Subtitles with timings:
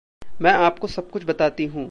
[0.41, 1.79] मैं आपको सब कुछ बताती हूँ।